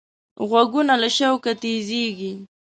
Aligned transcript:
غوږونه 0.49 0.93
له 1.01 1.09
شوقه 1.17 1.51
تیزېږي 1.61 2.31